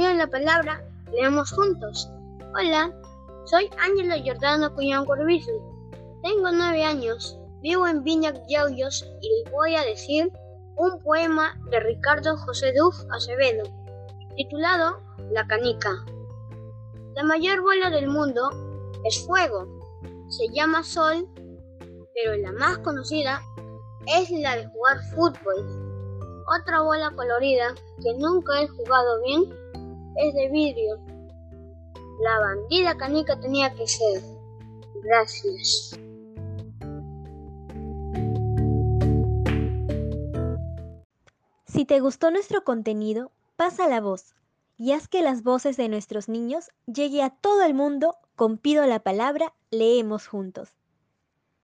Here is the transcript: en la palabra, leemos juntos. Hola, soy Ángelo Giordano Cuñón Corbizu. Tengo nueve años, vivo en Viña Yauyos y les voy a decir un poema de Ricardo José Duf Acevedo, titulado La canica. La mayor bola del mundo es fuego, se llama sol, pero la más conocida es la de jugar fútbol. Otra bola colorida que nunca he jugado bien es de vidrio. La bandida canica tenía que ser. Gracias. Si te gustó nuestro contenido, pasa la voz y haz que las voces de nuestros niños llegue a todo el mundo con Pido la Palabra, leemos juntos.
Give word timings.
en 0.00 0.18
la 0.18 0.26
palabra, 0.26 0.82
leemos 1.12 1.52
juntos. 1.52 2.08
Hola, 2.58 2.92
soy 3.44 3.68
Ángelo 3.78 4.14
Giordano 4.22 4.74
Cuñón 4.74 5.04
Corbizu. 5.04 5.52
Tengo 6.22 6.50
nueve 6.50 6.82
años, 6.84 7.38
vivo 7.60 7.86
en 7.86 8.02
Viña 8.02 8.32
Yauyos 8.48 9.06
y 9.20 9.28
les 9.28 9.52
voy 9.52 9.76
a 9.76 9.84
decir 9.84 10.32
un 10.76 10.98
poema 11.02 11.58
de 11.70 11.78
Ricardo 11.80 12.36
José 12.38 12.72
Duf 12.72 12.96
Acevedo, 13.10 13.64
titulado 14.34 15.00
La 15.30 15.46
canica. 15.46 15.90
La 17.14 17.22
mayor 17.22 17.60
bola 17.60 17.90
del 17.90 18.08
mundo 18.08 18.50
es 19.04 19.24
fuego, 19.26 19.68
se 20.28 20.48
llama 20.54 20.82
sol, 20.82 21.28
pero 22.14 22.36
la 22.38 22.52
más 22.52 22.78
conocida 22.78 23.42
es 24.06 24.30
la 24.30 24.56
de 24.56 24.66
jugar 24.68 24.98
fútbol. 25.14 25.82
Otra 26.60 26.80
bola 26.80 27.10
colorida 27.14 27.74
que 28.02 28.14
nunca 28.14 28.62
he 28.62 28.68
jugado 28.68 29.22
bien 29.22 29.62
es 30.16 30.34
de 30.34 30.48
vidrio. 30.50 30.98
La 32.20 32.40
bandida 32.40 32.96
canica 32.96 33.38
tenía 33.40 33.74
que 33.74 33.86
ser. 33.86 34.22
Gracias. 35.02 35.98
Si 41.66 41.84
te 41.84 42.00
gustó 42.00 42.30
nuestro 42.30 42.64
contenido, 42.64 43.32
pasa 43.56 43.88
la 43.88 44.00
voz 44.00 44.34
y 44.78 44.92
haz 44.92 45.08
que 45.08 45.22
las 45.22 45.42
voces 45.42 45.76
de 45.76 45.88
nuestros 45.88 46.28
niños 46.28 46.70
llegue 46.86 47.22
a 47.22 47.30
todo 47.30 47.62
el 47.62 47.74
mundo 47.74 48.16
con 48.36 48.58
Pido 48.58 48.86
la 48.86 49.00
Palabra, 49.00 49.54
leemos 49.70 50.26
juntos. 50.26 50.70